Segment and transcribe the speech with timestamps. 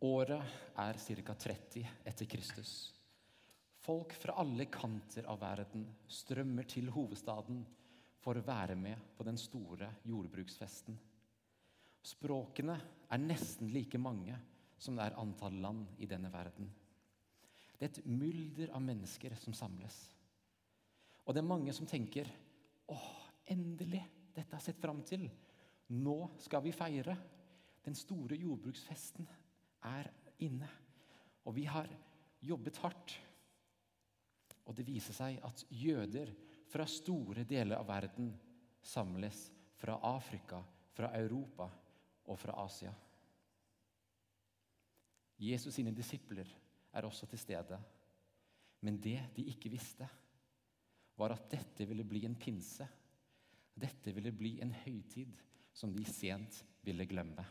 [0.00, 0.40] Året
[0.80, 1.34] er ca.
[1.34, 2.70] 30 etter Kristus.
[3.84, 7.58] Folk fra alle kanter av verden strømmer til hovedstaden
[8.20, 10.96] for å være med på den store jordbruksfesten.
[12.00, 12.76] Språkene
[13.12, 14.38] er nesten like mange
[14.80, 16.70] som det er antall land i denne verden.
[17.76, 19.98] Det er et mylder av mennesker som samles.
[21.26, 22.28] Og det er mange som tenker
[22.88, 23.12] åh,
[23.52, 24.00] endelig!
[24.32, 25.28] Dette har jeg sett fram til.
[25.92, 27.18] Nå skal vi feire.
[27.84, 29.28] Den store jordbruksfesten
[29.88, 30.10] er
[30.44, 30.68] inne.
[31.44, 31.88] Og vi har
[32.44, 33.16] jobbet hardt.
[34.66, 36.32] Og det viser seg at jøder
[36.70, 38.30] fra store deler av verden
[38.82, 39.48] samles
[39.80, 40.60] fra Afrika,
[40.94, 41.66] fra Europa
[42.30, 42.92] og fra Asia.
[45.40, 46.48] Jesus sine disipler
[46.92, 47.78] er også til stede.
[48.84, 50.08] Men det de ikke visste,
[51.16, 52.86] var at dette ville bli en pinse.
[53.76, 55.32] Dette ville bli en høytid
[55.76, 57.44] som de sent ville glemme.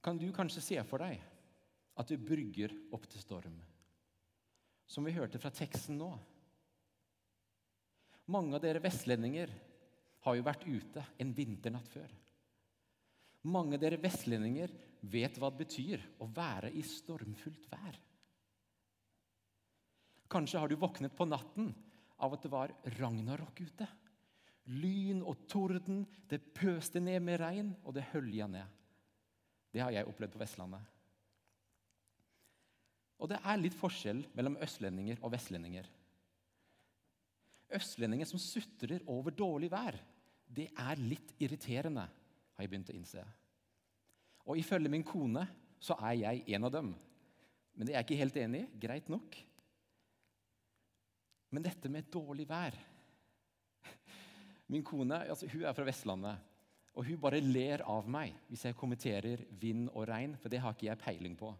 [0.00, 1.20] Kan du kanskje se for deg
[2.00, 3.58] at du brygger opp til storm?
[4.90, 6.10] Som vi hørte fra teksten nå.
[8.30, 9.52] Mange av dere vestlendinger
[10.24, 12.10] har jo vært ute en vinternatt før.
[13.50, 17.96] Mange av dere vestlendinger vet hva det betyr å være i stormfullt vær.
[20.30, 21.72] Kanskje har du våknet på natten
[22.22, 23.88] av at det var ragnarok ute.
[24.70, 28.79] Lyn og torden, det pøste ned med regn, og det hølja ned.
[29.70, 30.82] Det har jeg opplevd på Vestlandet.
[33.20, 35.88] Og det er litt forskjell mellom østlendinger og vestlendinger.
[37.76, 39.98] Østlendinger som sutrer over dårlig vær,
[40.50, 42.06] det er litt irriterende,
[42.56, 43.22] har jeg begynt å innse.
[44.48, 45.44] Og ifølge min kone
[45.80, 46.90] så er jeg en av dem.
[47.76, 48.70] Men det er jeg ikke helt enig i.
[48.82, 49.36] Greit nok.
[51.54, 52.76] Men dette med dårlig vær
[54.70, 56.49] Min kone altså, hun er fra Vestlandet.
[56.98, 60.74] Og hun bare ler av meg hvis jeg kommenterer vind og regn, for det har
[60.74, 61.52] ikke jeg peiling på.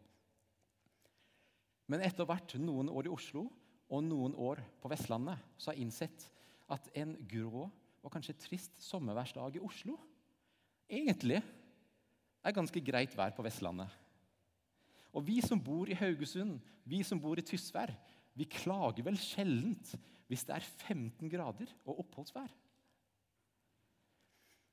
[1.90, 3.46] Men etter hvert noen år i Oslo
[3.90, 6.26] og noen år på Vestlandet så har jeg innsett
[6.70, 7.66] at en grå
[8.00, 9.96] og kanskje trist sommerværsdag i Oslo
[10.90, 11.40] egentlig
[12.40, 13.90] er ganske greit vær på Vestlandet.
[15.10, 17.90] Og vi som bor i Haugesund, vi som bor i Tysvær,
[18.38, 19.94] vi klager vel sjeldent
[20.30, 22.50] hvis det er 15 grader og oppholdsvær.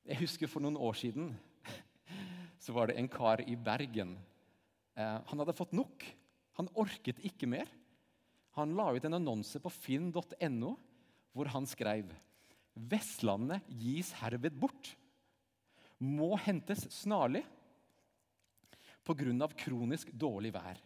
[0.08, 1.34] Jeg husker For noen år siden
[2.64, 4.16] så var det en kar i Bergen.
[4.96, 6.04] Eh, han hadde fått nok.
[6.60, 7.68] Han orket ikke mer.
[8.58, 10.72] Han la ut en annonse på finn.no
[11.36, 12.10] hvor han skrev
[12.78, 14.94] Vestlandet gis herved bort.
[16.00, 17.44] Må hentes snarlig
[19.08, 19.48] pga.
[19.58, 20.80] kronisk dårlig vær.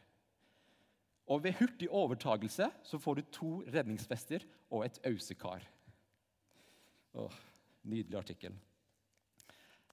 [1.28, 5.62] Og ved hurtig overtagelse så får du to redningsvester og et ausekar.
[7.14, 7.40] Åh,
[7.84, 8.56] nydelig artikkel.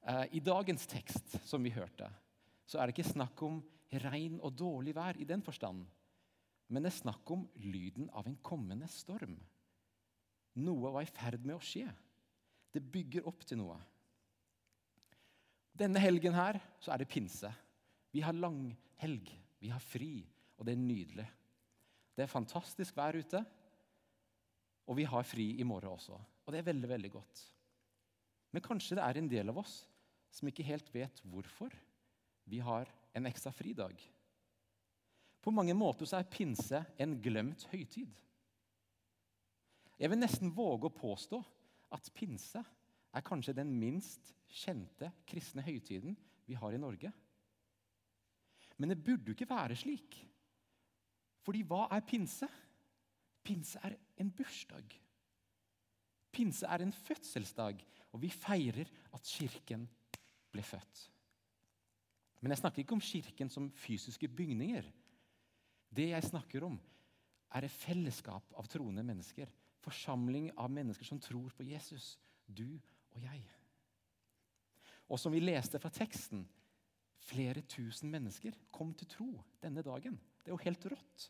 [0.03, 2.09] Eh, I dagens tekst, som vi hørte,
[2.69, 3.61] så er det ikke snakk om
[4.05, 5.87] regn og dårlig vær i den forstand,
[6.69, 9.39] men det er snakk om lyden av en kommende storm.
[10.59, 11.87] Noe var i ferd med å skje.
[12.75, 13.79] Det bygger opp til noe.
[15.79, 17.51] Denne helgen her så er det pinse.
[18.13, 19.31] Vi har langhelg,
[19.63, 20.27] vi har fri,
[20.59, 21.29] og det er nydelig.
[22.17, 23.41] Det er fantastisk vær ute,
[24.89, 26.19] og vi har fri i morgen også.
[26.19, 27.43] Og det er veldig, veldig godt.
[28.59, 29.73] Men kanskje det er en del av oss
[30.35, 31.71] som ikke helt vet hvorfor
[32.51, 33.95] vi har en ekstra fridag.
[35.39, 38.11] På mange måter så er pinse en glemt høytid.
[39.95, 41.39] Jeg vil nesten våge å påstå
[41.95, 42.65] at pinse
[43.15, 46.19] er kanskje den minst kjente kristne høytiden
[46.51, 47.15] vi har i Norge.
[48.75, 50.19] Men det burde jo ikke være slik.
[51.47, 52.51] Fordi hva er pinse?
[53.47, 54.99] Pinse er en bursdag.
[56.33, 57.81] Pinse er en fødselsdag,
[58.13, 59.87] og vi feirer at Kirken
[60.53, 61.05] ble født.
[62.41, 64.87] Men jeg snakker ikke om Kirken som fysiske bygninger.
[65.91, 66.79] Det jeg snakker om,
[67.55, 69.49] er et fellesskap av troende mennesker.
[69.81, 72.19] Forsamling av mennesker som tror på Jesus.
[72.47, 72.79] Du
[73.11, 73.43] og jeg.
[75.09, 76.45] Og som vi leste fra teksten,
[77.29, 79.29] Flere tusen mennesker kom til tro
[79.63, 80.17] denne dagen.
[80.41, 81.27] Det er jo helt rått.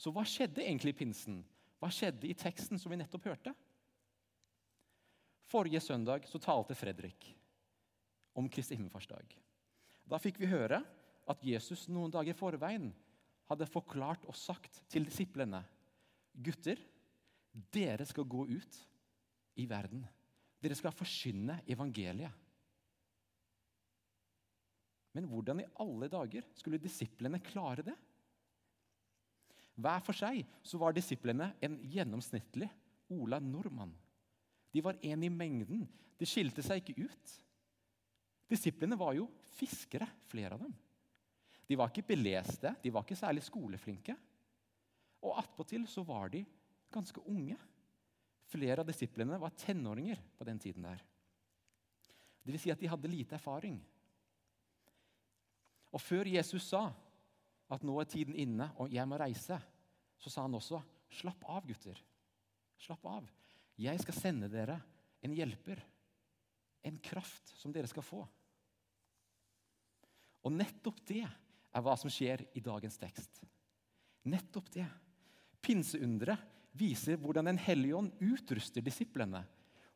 [0.00, 1.42] Så hva skjedde egentlig i pinsen?
[1.80, 3.54] Hva skjedde i teksten som vi nettopp hørte?
[5.50, 7.30] Forrige søndag så talte Fredrik
[8.38, 9.32] om Kristi himmelfartsdag.
[10.06, 10.82] Da fikk vi høre
[11.30, 12.90] at Jesus noen dager i forveien
[13.50, 15.64] hadde forklart og sagt til disiplene
[16.30, 16.78] Gutter,
[17.74, 18.76] dere skal gå ut
[19.58, 20.04] i verden.
[20.62, 22.30] Dere skal forkynne evangeliet.
[25.16, 27.96] Men hvordan i alle dager skulle disiplene klare det?
[29.80, 32.68] Hver for seg så var disiplene en gjennomsnittlig
[33.16, 33.94] Ola Nordmann.
[34.70, 35.86] De var én i mengden.
[36.20, 37.34] De skilte seg ikke ut.
[38.50, 40.74] Disiplene var jo fiskere, flere av dem.
[41.70, 44.16] De var ikke beleste, de var ikke særlig skoleflinke.
[45.22, 46.42] Og attpåtil så var de
[46.90, 47.56] ganske unge.
[48.50, 51.02] Flere av disiplene var tenåringer på den tiden der.
[52.42, 53.76] Det vil si at de hadde lite erfaring.
[55.94, 56.88] Og før Jesus sa
[57.70, 59.58] at nå er tiden inne og jeg må reise,
[60.20, 60.80] så sa han også
[61.20, 61.98] slapp av, gutter.
[62.80, 63.28] Slapp av.
[63.80, 64.78] Jeg skal sende dere
[65.24, 65.80] en hjelper.
[66.86, 68.20] En kraft som dere skal få.
[70.40, 73.42] Og nettopp det er hva som skjer i dagens tekst.
[74.28, 74.86] Nettopp det.
[75.60, 76.40] Pinseunderet
[76.76, 79.42] viser hvordan Den hellige ånd utruster disiplene.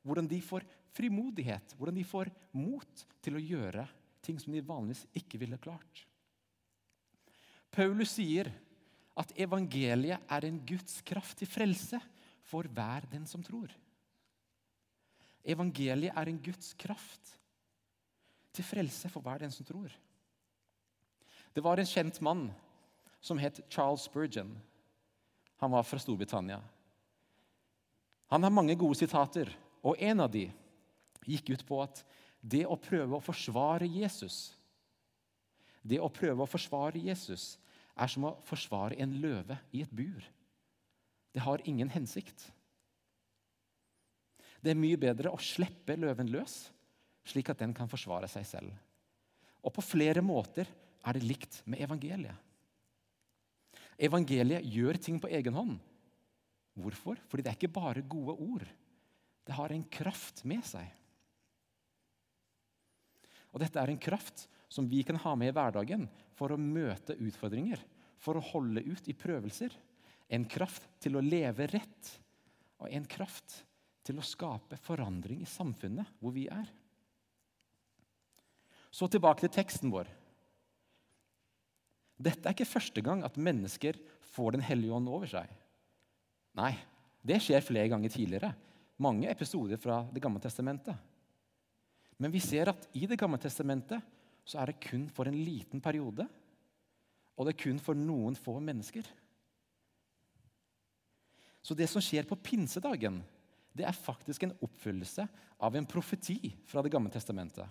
[0.05, 3.87] Hvordan de får frimodighet, hvordan de får mot til å gjøre
[4.25, 6.05] ting som de vanligvis ikke ville klart.
[7.75, 8.51] Paulus sier
[9.19, 11.99] at evangeliet er en Guds kraft til frelse
[12.47, 13.71] for hver den som tror.
[15.45, 17.35] Evangeliet er en Guds kraft
[18.55, 19.91] til frelse for hver den som tror.
[21.55, 22.49] Det var en kjent mann
[23.23, 24.55] som het Charles Spurgeon.
[25.63, 26.61] Han var fra Storbritannia.
[28.33, 29.51] Han har mange gode sitater,
[29.85, 30.49] og en av de
[31.25, 32.03] gikk ut på at
[32.41, 34.53] det å prøve å forsvare Jesus
[35.85, 37.59] Det å prøve å forsvare Jesus
[37.95, 40.25] er som å forsvare en løve i et bur.
[41.35, 42.49] Det har ingen hensikt.
[44.63, 46.57] Det er mye bedre å slippe løven løs,
[47.29, 48.73] slik at den kan forsvare seg selv.
[49.65, 50.69] Og på flere måter
[51.05, 52.37] er det likt med evangeliet.
[54.01, 55.77] Evangeliet gjør ting på egen hånd.
[56.75, 57.21] Hvorfor?
[57.31, 58.67] Fordi det er ikke bare gode ord.
[59.45, 60.89] Det har en kraft med seg.
[63.55, 67.15] Og Dette er en kraft som vi kan ha med i hverdagen for å møte
[67.23, 67.79] utfordringer,
[68.19, 69.71] for å holde ut i prøvelser.
[70.35, 72.11] En kraft til å leve rett
[72.83, 73.61] og en kraft
[74.05, 76.67] til å skape forandring i samfunnet hvor vi er.
[78.91, 80.11] Så tilbake til teksten vår.
[82.25, 83.99] Dette er ikke første gang at mennesker
[84.35, 85.51] får Den hellige ånd over seg.
[86.59, 86.73] Nei,
[87.23, 88.51] det skjer flere ganger tidligere.
[88.99, 90.99] Mange episoder fra Det gamle testamentet.
[92.19, 94.03] Men vi ser at i Det gamle testamentet
[94.45, 96.27] så er det kun for en liten periode.
[97.35, 99.07] Og det er kun for noen få mennesker.
[101.65, 103.23] Så det som skjer på pinsedagen,
[103.75, 105.25] det er faktisk en oppfyllelse
[105.65, 107.67] av en profeti fra Det gamle testamentet.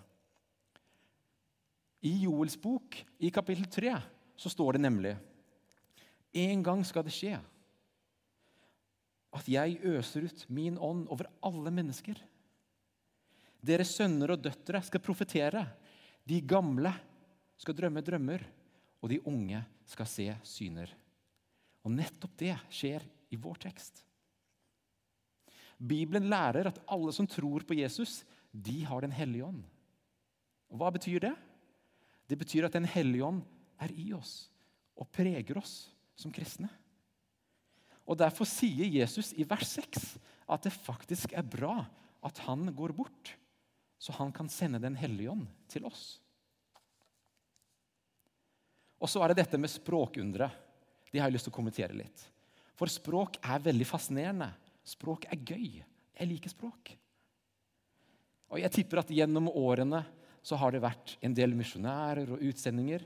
[2.04, 3.94] I Joels bok, i kapittel 3,
[4.36, 5.14] så står det nemlig
[6.34, 7.38] En gang skal det skje
[9.34, 12.18] at jeg øser ut min ånd over alle mennesker.
[13.64, 15.64] Deres sønner og døtre skal profetere.
[16.24, 16.92] De gamle
[17.60, 18.44] skal drømme drømmer,
[19.04, 20.88] og de unge skal se syner.
[21.84, 23.04] Og nettopp det skjer
[23.34, 24.00] i vår tekst.
[25.78, 28.22] Bibelen lærer at alle som tror på Jesus,
[28.52, 29.62] de har Den hellige ånd.
[30.70, 31.34] Og Hva betyr det?
[32.28, 33.42] Det betyr at Den hellige ånd
[33.78, 34.48] er i oss
[34.96, 36.70] og preger oss som kristne.
[38.06, 40.14] Og Derfor sier Jesus i vers 6
[40.48, 41.82] at det faktisk er bra
[42.24, 43.34] at han går bort,
[43.98, 46.18] så han kan sende Den hellige ånd til oss.
[49.00, 50.48] Og så er det dette med språkundre.
[51.12, 52.26] Det har jeg lyst til å kommentere litt.
[52.74, 54.50] For språk er veldig fascinerende.
[54.84, 55.82] Språk er gøy.
[56.14, 56.94] Jeg liker språk.
[58.52, 60.02] Og jeg tipper at gjennom årene
[60.44, 63.04] så har det vært en del misjonærer og utsendinger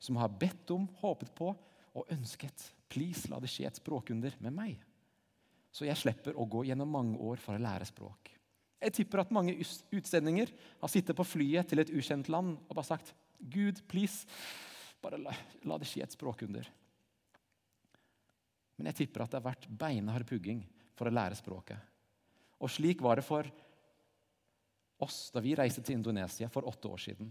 [0.00, 1.50] som har bedt om, håpet på
[1.96, 4.76] og ønsket Please, la det skje et språkunder med meg.
[5.74, 8.35] Så jeg slipper å gå gjennom mange år for å lære språk.
[8.82, 9.54] Jeg tipper at mange
[9.94, 10.50] utsendinger
[10.82, 14.26] har sittet på flyet til et ukjent land og bare sagt Gud, please,
[15.02, 15.32] bare la,
[15.64, 16.68] la det skje et språkunder.
[18.76, 20.62] Men jeg tipper at det har vært beinhard pugging
[20.96, 21.80] for å lære språket.
[22.60, 23.48] Og slik var det for
[25.04, 27.30] oss da vi reiste til Indonesia for åtte år siden.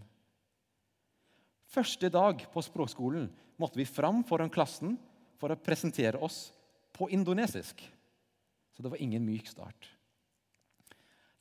[1.66, 3.26] Første dag på språkskolen
[3.58, 4.94] måtte vi fram foran klassen
[5.40, 6.50] for å presentere oss
[6.94, 7.82] på indonesisk.
[8.74, 9.95] Så det var ingen myk start.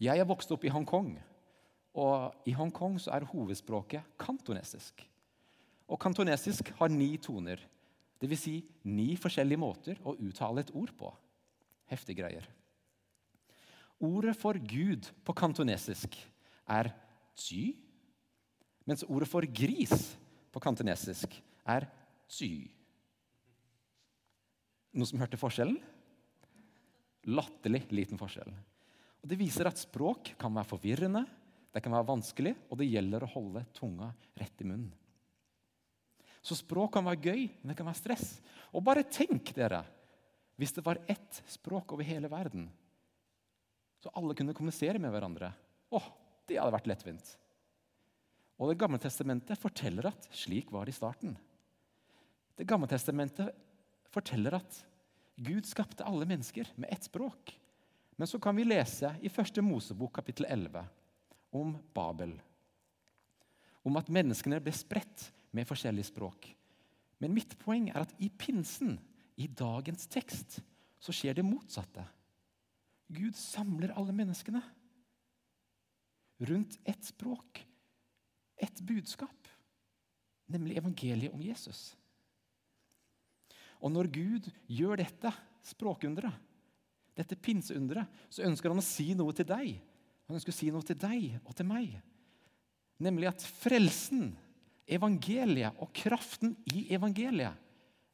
[0.02, 1.14] Jeg er vokst opp i Hongkong,
[1.96, 5.06] og i Hongkong så er hovedspråket kantonesisk.
[5.88, 7.62] Og kantonesisk har ni toner,
[8.20, 8.42] dvs.
[8.42, 8.56] Si
[8.90, 11.12] ni forskjellige måter å uttale et ord på.
[11.88, 12.48] Heftige greier.
[14.04, 16.18] Ordet for Gud på kantonesisk
[16.68, 16.92] er
[17.38, 17.78] zy,
[18.84, 20.16] mens ordet for gris
[20.52, 21.88] på kantonesisk er
[22.28, 22.68] zy.
[24.96, 25.80] Noen som hørte forskjellen?
[27.32, 28.52] Latterlig liten forskjell.
[29.26, 31.24] Og Det viser at språk kan være forvirrende,
[31.74, 34.92] det kan være vanskelig, og det gjelder å holde tunga rett i munnen.
[36.46, 38.36] Så språk kan være gøy, men det kan være stress.
[38.70, 39.82] Og bare tenk dere,
[40.62, 42.70] hvis det var ett språk over hele verden,
[43.98, 45.50] så alle kunne kommunisere med hverandre.
[45.90, 46.08] Åh,
[46.46, 47.34] det hadde vært lettvint.
[48.62, 51.34] Og Det gamle testamentet forteller at slik var det i starten.
[52.56, 53.58] Det gamle testamentet
[54.14, 54.84] forteller at
[55.36, 57.58] Gud skapte alle mennesker med ett språk.
[58.16, 60.86] Men så kan vi lese i første Mosebok kapittel 11
[61.56, 62.36] om Babel.
[63.86, 66.48] Om at menneskene ble spredt med forskjellige språk.
[67.20, 68.98] Men mitt poeng er at i pinsen,
[69.36, 70.60] i dagens tekst,
[71.00, 72.04] så skjer det motsatte.
[73.12, 74.64] Gud samler alle menneskene
[76.46, 77.62] rundt ett språk,
[78.56, 79.48] ett budskap,
[80.52, 81.94] nemlig evangeliet om Jesus.
[83.80, 85.32] Og når Gud gjør dette
[85.64, 86.34] språkunderet,
[87.16, 89.78] dette pinseunderet, så ønsker han å si noe til deg.
[90.28, 91.94] Han ønsker å si noe til deg og til meg.
[93.04, 94.34] Nemlig at frelsen,
[94.86, 97.56] evangeliet og kraften i evangeliet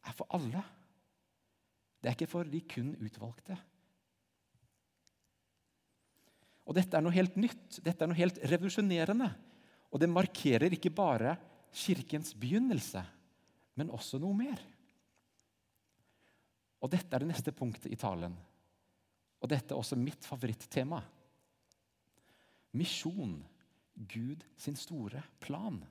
[0.07, 0.63] er for alle.
[2.01, 3.57] Det er ikke for de kun utvalgte.
[6.69, 9.27] Og Dette er noe helt nytt, dette er noe helt revolusjonerende.
[9.91, 11.35] Og det markerer ikke bare
[11.75, 13.01] kirkens begynnelse,
[13.75, 14.61] men også noe mer.
[16.81, 18.33] Og Dette er det neste punktet i talen.
[19.41, 21.01] Og dette er også mitt favorittema.
[22.77, 23.39] Misjon.
[24.07, 25.81] Gud sin store plan.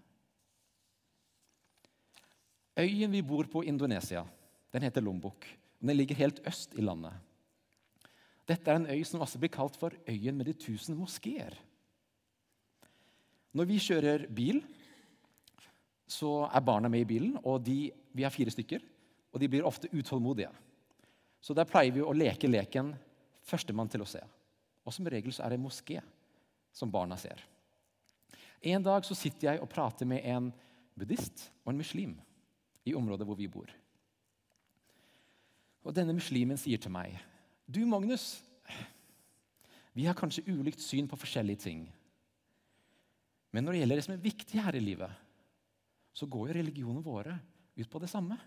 [2.80, 4.24] Øyen vi bor på i Indonesia,
[4.72, 5.46] den heter Lombok.
[5.80, 7.12] Den ligger helt øst i landet.
[8.48, 11.54] Dette er en øy som også blir kalt for øyen med de tusen moskeer.
[13.52, 14.62] Når vi kjører bil,
[16.06, 17.36] så er barna med i bilen.
[17.44, 18.80] og de, Vi er fire stykker,
[19.32, 20.50] og de blir ofte utålmodige.
[21.40, 22.94] Så der pleier vi å leke leken
[23.50, 24.22] 'førstemann til å se'.
[24.86, 26.00] Og som regel så er det moské
[26.72, 27.42] som barna ser.
[28.62, 30.52] En dag så sitter jeg og prater med en
[30.98, 32.20] buddhist og en muslim
[32.84, 33.70] i området hvor vi bor.
[35.84, 37.18] Og Denne muslimen sier til meg,
[37.66, 38.42] 'Du, Magnus,
[39.94, 41.92] vi har kanskje ulikt syn på forskjellige ting.'
[43.52, 45.10] Men når det gjelder det som er viktig her i livet,
[46.12, 47.38] så går jo religionene våre
[47.76, 48.38] ut på det samme.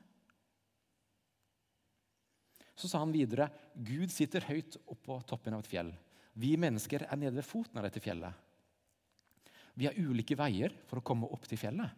[2.75, 5.92] Så sa han videre Gud sitter høyt oppå toppen av et fjell.
[6.34, 8.34] Vi mennesker er nede ved foten av dette fjellet.
[9.74, 11.89] Vi har ulike veier for å komme opp til fjellet,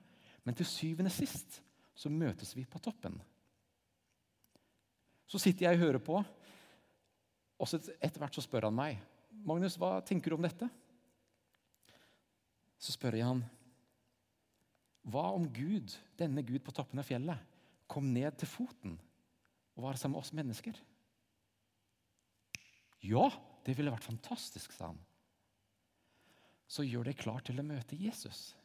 [0.43, 1.59] men til syvende sist
[1.95, 3.17] så møtes vi på toppen.
[5.27, 6.21] Så sitter jeg og hører på,
[7.55, 8.99] og etter hvert så spør han meg
[9.45, 10.67] Magnus, hva tenker du om dette?
[12.79, 13.43] Så spør jeg han
[15.05, 17.37] hva om Gud, denne Gud på toppen av fjellet,
[17.85, 18.95] kom ned til foten
[19.75, 20.79] og være sammen med oss mennesker?
[23.05, 23.27] Ja,
[23.65, 25.01] det ville vært fantastisk, sa han.
[26.65, 28.55] Så gjør deg klar til å møte Jesus.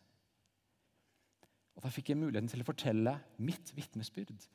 [1.77, 4.47] Og Da fikk jeg muligheten til å fortelle mitt vitnesbyrd.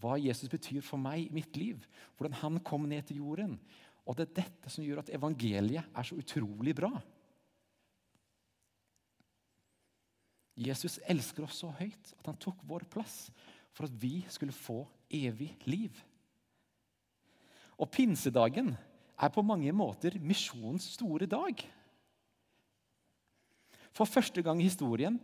[0.00, 1.82] Hva Jesus betyr for meg i mitt liv.
[2.16, 3.58] Hvordan han kom ned til jorden.
[4.08, 6.92] Og det er dette som gjør at evangeliet er så utrolig bra.
[10.60, 13.28] Jesus elsker oss så høyt at han tok vår plass
[13.72, 15.90] for at vi skulle få evig liv.
[17.80, 18.74] Og pinsedagen
[19.20, 21.62] er på mange måter misjonens store dag.
[23.92, 25.18] For første gang i historien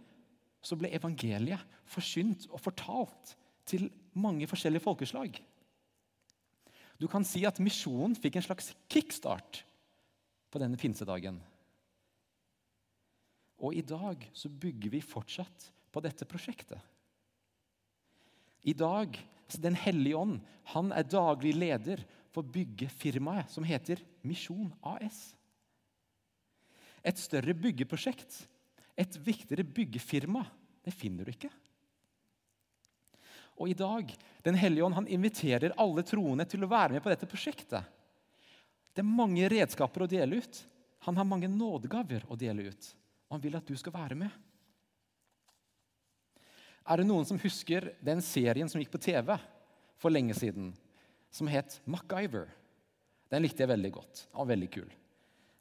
[0.64, 3.36] så ble evangeliet forsynt og fortalt
[3.66, 5.36] til mange forskjellige folkeslag.
[6.96, 9.62] Du kan si at misjonen fikk en slags kickstart
[10.50, 11.38] på denne pinsedagen.
[13.60, 16.80] Og i dag så bygger vi fortsatt på dette prosjektet.
[18.66, 19.14] I dag
[19.46, 20.40] så Den hellige ånd
[20.74, 22.00] han er daglig leder
[22.34, 25.30] for byggefirmaet som heter Misjon AS.
[27.06, 28.40] Et større byggeprosjekt,
[28.98, 30.42] et viktigere byggefirma,
[30.82, 31.52] det finner du ikke.
[33.56, 34.10] Og i dag,
[34.42, 37.82] Den hellige ånd han inviterer alle troende til å være med på dette prosjektet.
[38.94, 40.60] Det er mange redskaper å dele ut.
[41.06, 42.90] Han har mange nådegaver å dele ut.
[43.26, 44.30] Og han vil at du skal være med.
[46.86, 49.32] Er det noen som husker den serien som gikk på TV
[49.98, 50.70] for lenge siden,
[51.34, 52.46] som het MacGyver?
[53.32, 54.26] Den likte jeg veldig godt.
[54.30, 54.90] Den var veldig kul.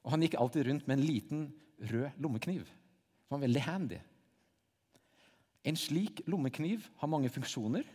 [0.06, 1.46] Og Han gikk alltid rundt med en liten
[1.82, 2.68] rød lommekniv.
[2.70, 4.00] Den var veldig handy.
[5.66, 7.88] En slik lommekniv har mange funksjoner,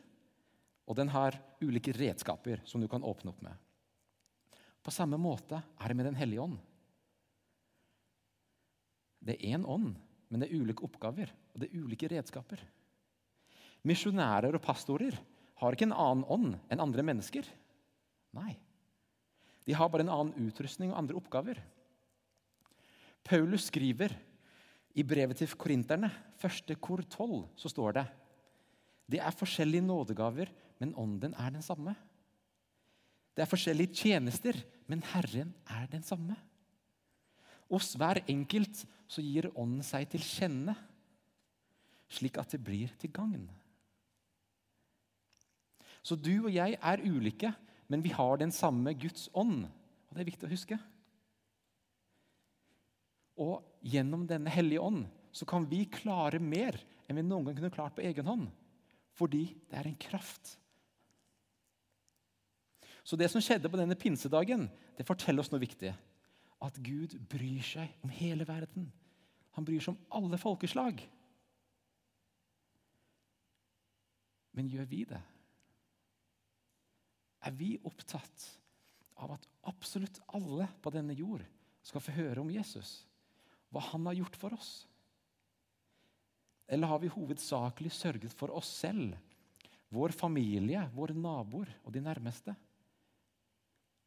[0.90, 3.54] og den har ulike redskaper som du kan åpne opp med.
[4.82, 6.58] På samme måte er det med Den hellige ånd.
[9.20, 9.94] Det er én ånd,
[10.28, 12.62] men det er ulike oppgaver og det er ulike redskaper.
[13.86, 15.16] Misjonærer og pastorer
[15.60, 17.46] har ikke en annen ånd enn andre mennesker.
[18.36, 18.54] Nei.
[19.66, 21.60] De har bare en annen utrustning og andre oppgaver.
[23.24, 24.14] Paulus skriver
[24.96, 26.10] i brevet til korinterne,
[26.40, 28.06] første kor 12, så står det
[29.10, 31.96] det er forskjellige nådegaver, men ånden er den samme.
[33.34, 34.54] Det er forskjellige tjenester,
[34.86, 36.36] men Herren er den samme.
[37.70, 40.74] Hos hver enkelt så gir Ånden seg til kjenne
[42.10, 43.46] slik at det blir til gagn.
[46.02, 47.52] Så du og jeg er ulike,
[47.90, 49.66] men vi har den samme Guds ånd.
[50.08, 50.78] Og Det er viktig å huske.
[53.40, 56.76] Og gjennom denne hellige ånd så kan vi klare mer
[57.08, 58.48] enn vi noen gang kunne klart på egen hånd.
[59.16, 60.56] Fordi det er en kraft.
[63.04, 65.92] Så det som skjedde på denne pinsedagen, det forteller oss noe viktig.
[66.60, 68.90] At Gud bryr seg om hele verden.
[69.56, 71.00] Han bryr seg om alle folkeslag.
[74.54, 75.20] Men gjør vi det?
[77.40, 78.46] Er vi opptatt
[79.20, 81.44] av at absolutt alle på denne jord
[81.84, 83.00] skal få høre om Jesus?
[83.70, 84.72] Hva han har gjort for oss?
[86.70, 89.16] Eller har vi hovedsakelig sørget for oss selv,
[89.90, 92.54] vår familie, våre naboer og de nærmeste?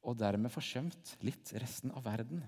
[0.03, 2.43] Og dermed forsømt litt resten av verden?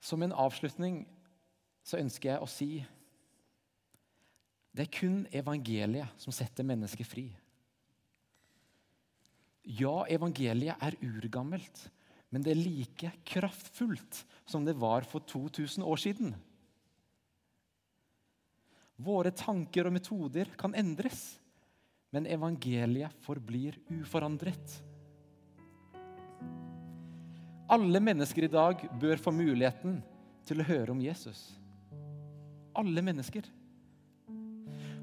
[0.00, 1.04] Som en avslutning
[1.86, 2.70] så ønsker jeg å si
[4.70, 7.26] det er kun evangeliet som setter mennesket fri.
[9.66, 11.82] Ja, evangeliet er urgammelt,
[12.30, 16.32] men det er like kraftfullt som det var for 2000 år siden.
[19.00, 21.38] Våre tanker og metoder kan endres,
[22.12, 24.78] men evangeliet forblir uforandret.
[27.70, 30.00] Alle mennesker i dag bør få muligheten
[30.46, 31.52] til å høre om Jesus.
[32.74, 33.46] Alle mennesker.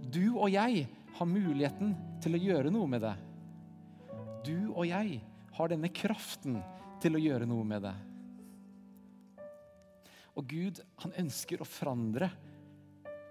[0.07, 0.85] Du og jeg
[1.17, 3.15] har muligheten til å gjøre noe med det.
[4.47, 5.19] Du og jeg
[5.57, 6.59] har denne kraften
[7.01, 7.95] til å gjøre noe med det.
[10.37, 12.29] Og Gud han ønsker å forandre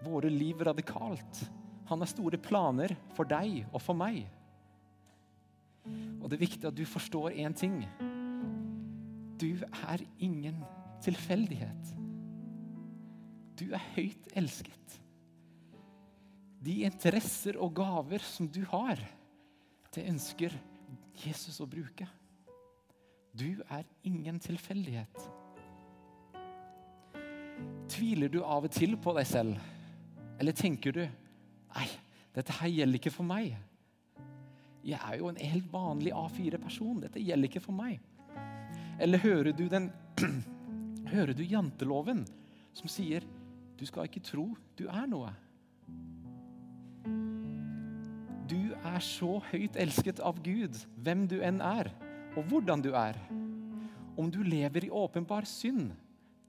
[0.04, 1.44] våre liv radikalt.
[1.88, 4.24] Han har store planer for deg og for meg.
[6.20, 7.78] Og det er viktig at du forstår én ting.
[9.38, 10.58] Du er ingen
[11.04, 11.92] tilfeldighet.
[13.56, 15.05] Du er høyt elsket.
[16.62, 19.00] De interesser og gaver som du har,
[19.94, 20.54] det ønsker
[21.16, 22.06] Jesus å bruke.
[23.36, 25.26] Du er ingen tilfeldighet.
[27.92, 29.60] Tviler du av og til på deg selv?
[30.40, 31.04] Eller tenker du
[31.76, 31.88] Nei,
[32.32, 33.56] dette her gjelder ikke for meg.
[34.86, 37.02] Jeg er jo en helt vanlig A4-person.
[37.02, 37.98] Dette gjelder ikke for meg.
[39.02, 39.90] Eller hører du den
[41.12, 42.24] Hører du janteloven
[42.74, 43.24] som sier
[43.76, 45.28] du skal ikke tro du er noe?
[48.46, 51.90] Du er så høyt elsket av Gud, hvem du enn er,
[52.36, 53.18] og hvordan du er.
[54.16, 55.90] Om du lever i åpenbar synd,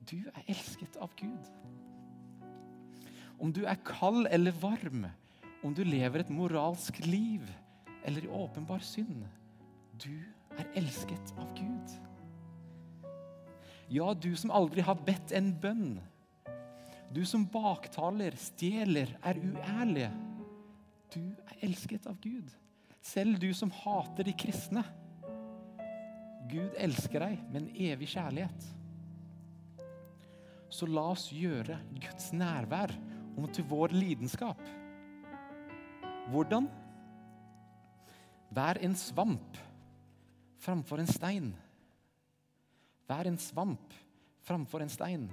[0.08, 1.50] du er elsket av Gud.
[3.38, 5.08] Om du er kald eller varm,
[5.66, 7.44] om du lever et moralsk liv
[8.08, 9.26] eller i åpenbar synd,
[10.00, 10.14] du
[10.58, 11.98] er elsket av Gud.
[13.92, 15.98] Ja, du som aldri har bedt en bønn.
[17.14, 20.10] Du som baktaler, stjeler, er uærlig.
[21.14, 22.50] Du er elsket av Gud.
[23.02, 24.84] Selv du som hater de kristne.
[26.52, 28.68] Gud elsker deg med en evig kjærlighet.
[30.70, 32.92] Så la oss gjøre Guds nærvær
[33.38, 34.60] om til vår lidenskap.
[36.32, 36.68] Hvordan?
[38.52, 39.60] Vær en svamp
[40.64, 41.50] framfor en stein.
[43.08, 43.96] Vær en svamp
[44.48, 45.28] framfor en stein.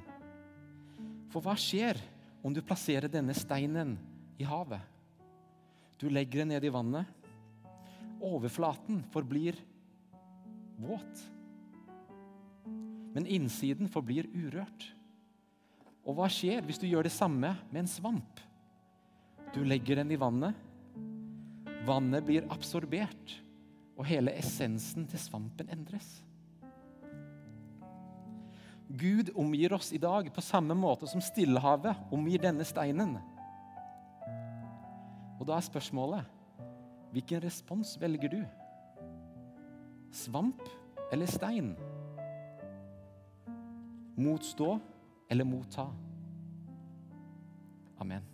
[1.33, 1.99] For hva skjer
[2.47, 3.97] om du plasserer denne steinen
[4.39, 4.94] i havet?
[6.05, 7.07] Du legger den ned i vannet.
[8.21, 9.57] Overflaten forblir
[10.77, 11.23] våt.
[13.15, 14.85] Men innsiden forblir urørt.
[16.05, 18.45] Og hva skjer hvis du gjør det samme med en svamp?
[19.57, 20.53] Du legger den i vannet.
[21.89, 23.39] Vannet blir absorbert,
[23.97, 26.19] og hele essensen til svampen endres.
[28.93, 33.23] Gud omgir oss i dag på samme måte som Stillehavet omgir denne steinen.
[35.45, 36.25] Og da er spørsmålet
[37.13, 38.39] hvilken respons velger du?
[40.11, 40.63] Svamp
[41.13, 41.75] eller stein?
[44.17, 44.79] Motstå
[45.31, 45.85] eller motta?
[48.01, 48.34] Amen.